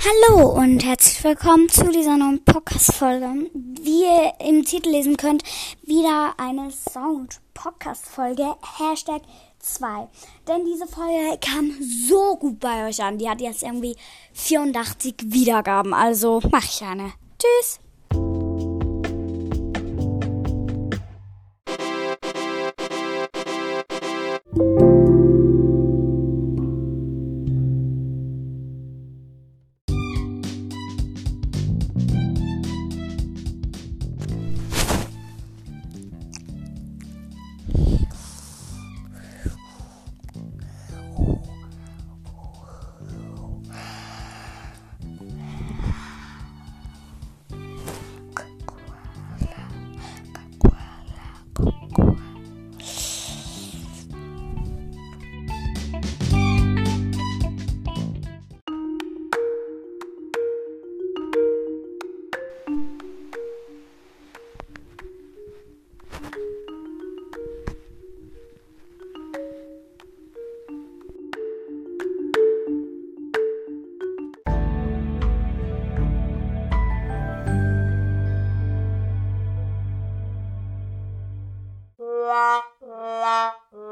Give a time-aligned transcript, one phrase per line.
[0.00, 3.50] Hallo und herzlich willkommen zu dieser neuen Podcast-Folge.
[3.52, 5.42] Wie ihr im Titel lesen könnt,
[5.82, 9.22] wieder eine Sound-Podcast-Folge, Hashtag
[9.58, 10.06] 2.
[10.46, 13.18] Denn diese Folge kam so gut bei euch an.
[13.18, 13.96] Die hat jetzt irgendwie
[14.34, 17.12] 84 Wiedergaben, also mach ich eine.
[17.36, 17.80] Tschüss!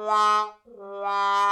[0.07, 0.55] わ
[1.03, 1.46] わ。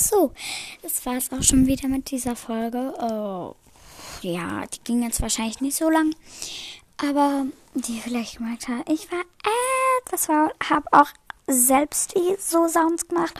[0.00, 0.32] So,
[0.80, 2.94] das war es auch schon wieder mit dieser Folge.
[2.98, 3.54] Oh,
[4.22, 6.14] ja, die ging jetzt wahrscheinlich nicht so lang.
[6.96, 9.20] Aber die vielleicht gemerkt habt, ich war
[10.02, 11.08] etwas faul, habe auch
[11.46, 13.34] selbst so Sounds gemacht.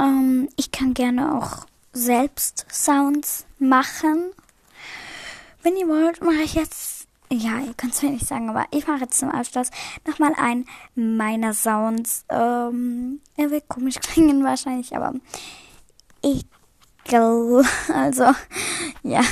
[0.00, 4.32] Ähm, ich kann gerne auch selbst Sounds machen.
[5.62, 8.88] Wenn ihr wollt, mache ich jetzt, ja, ihr könnt es mir nicht sagen, aber ich
[8.88, 9.70] mache jetzt zum Abschluss
[10.04, 12.24] nochmal einen meiner Sounds.
[12.28, 15.14] Ähm, er wird komisch klingen wahrscheinlich, aber
[17.04, 17.64] egal.
[17.92, 18.24] Also,
[19.02, 19.22] ja.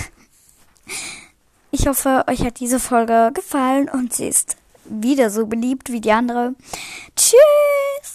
[1.70, 6.12] Ich hoffe, euch hat diese Folge gefallen und sie ist wieder so beliebt wie die
[6.12, 6.54] andere.
[7.16, 8.13] Tschüss!